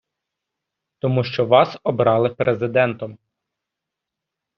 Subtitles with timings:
[0.99, 3.17] Тому що Вас обрали Президентом.